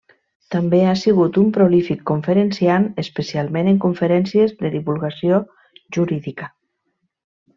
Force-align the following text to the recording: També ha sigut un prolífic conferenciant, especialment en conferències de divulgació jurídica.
També 0.53 0.77
ha 0.85 0.93
sigut 1.01 1.35
un 1.41 1.51
prolífic 1.57 1.99
conferenciant, 2.11 2.87
especialment 3.03 3.69
en 3.73 3.77
conferències 3.85 4.57
de 4.63 4.73
divulgació 4.79 5.41
jurídica. 5.99 6.49